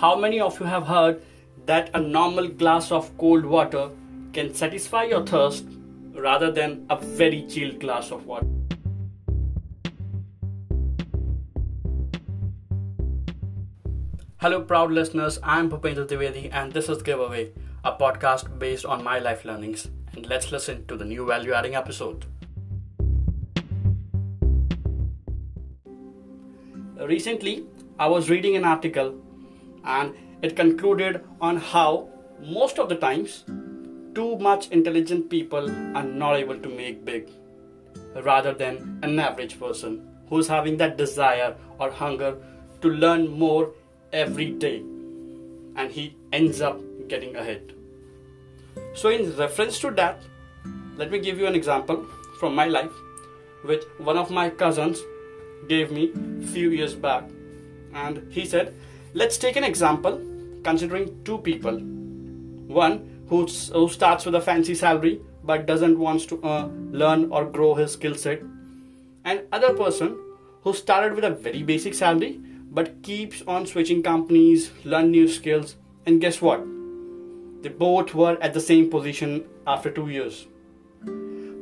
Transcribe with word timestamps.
How 0.00 0.14
many 0.14 0.38
of 0.38 0.60
you 0.60 0.66
have 0.66 0.86
heard 0.86 1.20
that 1.66 1.90
a 1.92 2.00
normal 2.00 2.46
glass 2.46 2.92
of 2.92 3.18
cold 3.18 3.44
water 3.44 3.90
can 4.32 4.54
satisfy 4.54 5.02
your 5.02 5.26
thirst 5.26 5.66
rather 6.14 6.52
than 6.52 6.86
a 6.88 6.96
very 6.96 7.44
chilled 7.48 7.80
glass 7.80 8.12
of 8.12 8.24
water? 8.24 8.46
Hello, 14.36 14.60
proud 14.60 14.92
listeners. 14.92 15.40
I'm 15.42 15.68
Bhupendra 15.68 16.06
Trivedi, 16.06 16.48
and 16.52 16.72
this 16.72 16.88
is 16.88 17.02
Giveaway, 17.02 17.50
a 17.82 17.90
podcast 17.90 18.56
based 18.56 18.84
on 18.84 19.02
my 19.02 19.18
life 19.18 19.44
learnings. 19.44 19.90
And 20.12 20.26
let's 20.26 20.52
listen 20.52 20.86
to 20.86 20.96
the 20.96 21.04
new 21.04 21.26
value 21.26 21.54
adding 21.54 21.74
episode. 21.74 22.24
Recently, 27.00 27.64
I 27.98 28.06
was 28.06 28.30
reading 28.30 28.54
an 28.54 28.64
article 28.64 29.24
and 29.84 30.14
it 30.42 30.56
concluded 30.56 31.24
on 31.40 31.56
how 31.56 32.08
most 32.40 32.78
of 32.78 32.88
the 32.88 32.96
times 32.96 33.44
too 34.14 34.36
much 34.38 34.68
intelligent 34.70 35.28
people 35.30 35.70
are 35.96 36.04
not 36.04 36.36
able 36.36 36.58
to 36.58 36.68
make 36.68 37.04
big 37.04 37.28
rather 38.24 38.52
than 38.52 38.98
an 39.02 39.18
average 39.18 39.58
person 39.58 40.08
who's 40.28 40.48
having 40.48 40.76
that 40.76 40.96
desire 40.96 41.54
or 41.78 41.90
hunger 41.90 42.36
to 42.80 42.88
learn 42.88 43.28
more 43.28 43.70
every 44.12 44.50
day 44.50 44.78
and 45.76 45.90
he 45.90 46.16
ends 46.32 46.60
up 46.60 46.80
getting 47.08 47.36
ahead. 47.36 47.72
So 48.94 49.08
in 49.08 49.36
reference 49.36 49.78
to 49.80 49.90
that 49.92 50.20
let 50.96 51.10
me 51.12 51.20
give 51.20 51.38
you 51.38 51.46
an 51.46 51.54
example 51.54 52.04
from 52.40 52.54
my 52.54 52.66
life 52.66 52.92
which 53.62 53.84
one 53.98 54.16
of 54.16 54.30
my 54.30 54.50
cousins 54.50 55.00
gave 55.68 55.90
me 55.90 56.12
few 56.52 56.70
years 56.70 56.94
back. 56.94 57.24
And 57.94 58.32
he 58.32 58.44
said 58.44 58.74
let's 59.14 59.38
take 59.38 59.56
an 59.56 59.64
example 59.64 60.20
considering 60.62 61.22
two 61.24 61.38
people. 61.38 61.78
One 61.78 63.24
who, 63.28 63.46
who 63.46 63.88
starts 63.88 64.26
with 64.26 64.34
a 64.34 64.40
fancy 64.40 64.74
salary 64.74 65.20
but 65.44 65.66
doesn't 65.66 65.98
wants 65.98 66.26
to 66.26 66.42
uh, 66.42 66.68
learn 66.90 67.30
or 67.32 67.44
grow 67.44 67.74
his 67.74 67.92
skill 67.92 68.14
set. 68.14 68.42
And 69.24 69.42
other 69.52 69.74
person 69.74 70.18
who 70.62 70.72
started 70.72 71.14
with 71.14 71.24
a 71.24 71.30
very 71.30 71.62
basic 71.62 71.94
salary 71.94 72.40
but 72.70 73.02
keeps 73.02 73.42
on 73.46 73.66
switching 73.66 74.02
companies 74.02 74.70
learn 74.84 75.10
new 75.10 75.28
skills. 75.28 75.76
And 76.06 76.20
guess 76.20 76.42
what? 76.42 76.60
They 77.62 77.70
both 77.70 78.14
were 78.14 78.38
at 78.40 78.54
the 78.54 78.60
same 78.60 78.90
position 78.90 79.44
after 79.66 79.90
2 79.90 80.08
years. 80.08 80.46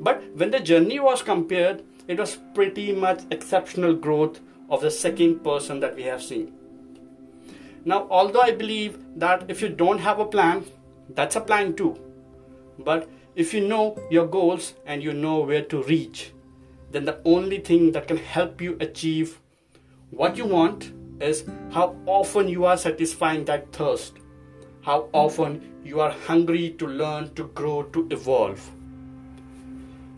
But 0.00 0.22
when 0.34 0.50
the 0.50 0.60
journey 0.60 1.00
was 1.00 1.22
compared 1.22 1.82
it 2.08 2.18
was 2.18 2.38
pretty 2.54 2.92
much 2.92 3.22
exceptional 3.30 3.94
growth 3.94 4.40
of 4.70 4.80
the 4.80 4.90
second 4.90 5.42
person 5.42 5.80
that 5.80 5.96
we 5.96 6.04
have 6.04 6.22
seen. 6.22 6.52
Now, 7.86 8.08
although 8.10 8.40
I 8.40 8.50
believe 8.50 8.98
that 9.14 9.48
if 9.48 9.62
you 9.62 9.68
don't 9.68 9.98
have 10.00 10.18
a 10.18 10.26
plan, 10.26 10.64
that's 11.14 11.36
a 11.36 11.40
plan 11.40 11.74
too. 11.76 11.96
But 12.80 13.08
if 13.36 13.54
you 13.54 13.66
know 13.66 13.96
your 14.10 14.26
goals 14.26 14.74
and 14.86 15.04
you 15.04 15.12
know 15.12 15.38
where 15.38 15.62
to 15.62 15.84
reach, 15.84 16.32
then 16.90 17.04
the 17.04 17.20
only 17.24 17.58
thing 17.58 17.92
that 17.92 18.08
can 18.08 18.16
help 18.16 18.60
you 18.60 18.76
achieve 18.80 19.40
what 20.10 20.36
you 20.36 20.46
want 20.46 20.92
is 21.20 21.44
how 21.70 21.94
often 22.06 22.48
you 22.48 22.64
are 22.64 22.76
satisfying 22.76 23.44
that 23.44 23.72
thirst, 23.72 24.14
how 24.82 25.08
often 25.12 25.62
you 25.84 26.00
are 26.00 26.10
hungry 26.10 26.70
to 26.78 26.88
learn, 26.88 27.32
to 27.34 27.44
grow, 27.60 27.84
to 27.84 28.08
evolve. 28.10 28.68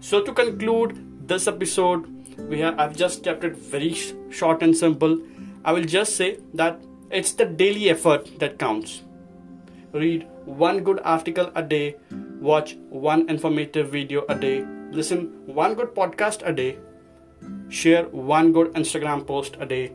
So, 0.00 0.22
to 0.22 0.32
conclude, 0.32 1.28
this 1.28 1.46
episode 1.46 2.06
we 2.48 2.60
have 2.60 2.78
I've 2.78 2.96
just 2.96 3.22
kept 3.22 3.44
it 3.44 3.56
very 3.56 3.94
short 4.30 4.62
and 4.62 4.74
simple. 4.74 5.18
I 5.64 5.72
will 5.72 5.84
just 5.84 6.16
say 6.16 6.38
that 6.54 6.80
it's 7.10 7.32
the 7.32 7.44
daily 7.44 7.90
effort 7.90 8.38
that 8.38 8.58
counts. 8.58 9.02
Read 9.92 10.26
one 10.44 10.84
good 10.84 11.00
article 11.04 11.50
a 11.54 11.62
day, 11.62 11.96
watch 12.40 12.76
one 12.90 13.28
informative 13.28 13.90
video 13.90 14.24
a 14.28 14.34
day, 14.34 14.64
listen 14.90 15.32
one 15.46 15.74
good 15.74 15.94
podcast 15.94 16.46
a 16.46 16.52
day, 16.52 16.78
share 17.68 18.04
one 18.08 18.52
good 18.52 18.72
Instagram 18.74 19.26
post 19.26 19.56
a 19.60 19.66
day, 19.66 19.92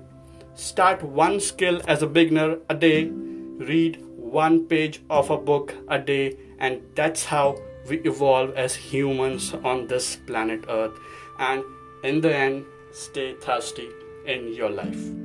start 0.56 1.04
one 1.04 1.40
skill 1.40 1.82
as 1.88 2.02
a 2.02 2.08
beginner 2.08 2.58
a 2.70 2.76
day, 2.76 3.06
read 3.06 4.04
one 4.18 4.66
page 4.66 5.02
of 5.10 5.30
a 5.30 5.38
book 5.38 5.76
a 5.90 6.00
day, 6.00 6.36
and 6.58 6.82
that's 6.96 7.26
how 7.26 7.56
we 7.88 7.98
evolve 8.00 8.56
as 8.56 8.76
humans 8.76 9.54
on 9.64 9.88
this 9.88 10.16
planet 10.16 10.66
Earth. 10.70 10.98
And 11.40 11.64
in 12.04 12.22
the 12.22 12.36
end, 12.36 12.66
stay 12.92 13.34
thirsty 13.36 13.90
in 14.26 14.54
your 14.54 14.70
life. 14.70 15.23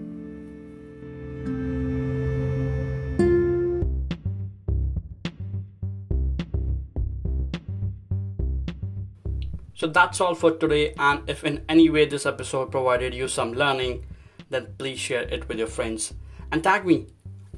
So 9.79 9.87
that's 9.87 10.21
all 10.21 10.35
for 10.35 10.51
today. 10.51 10.93
And 10.99 11.23
if 11.31 11.45
in 11.45 11.65
any 11.69 11.89
way 11.89 12.05
this 12.05 12.27
episode 12.27 12.73
provided 12.73 13.15
you 13.15 13.29
some 13.29 13.53
learning, 13.53 14.05
then 14.51 14.75
please 14.77 14.99
share 14.99 15.23
it 15.23 15.49
with 15.49 15.57
your 15.57 15.69
friends 15.69 16.15
and 16.51 16.65
tag 16.65 16.85
me 16.85 17.07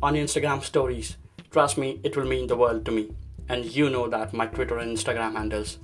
on 0.03 0.15
Instagram 0.15 0.63
stories. 0.63 1.17
Trust 1.51 1.79
me, 1.79 1.99
it 2.05 2.19
will 2.19 2.27
mean 2.27 2.47
the 2.47 2.57
world 2.57 2.85
to 2.85 2.91
me. 2.91 3.15
And 3.49 3.65
you 3.65 3.89
know 3.89 4.07
that 4.09 4.35
my 4.35 4.47
Twitter 4.47 4.79
and 4.79 4.95
Instagram 4.97 5.33
handles 5.33 5.79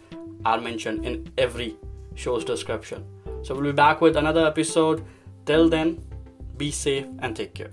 are 0.45 0.61
mentioned 0.61 1.07
in 1.07 1.33
every 1.39 1.75
show's 2.15 2.45
description. 2.45 3.07
So 3.43 3.55
we'll 3.55 3.65
be 3.65 3.73
back 3.73 4.03
with 4.03 4.19
another 4.19 4.47
episode. 4.47 5.07
Till 5.47 5.71
then, 5.71 6.05
be 6.59 6.71
safe 6.71 7.07
and 7.21 7.35
take 7.35 7.55
care. 7.55 7.71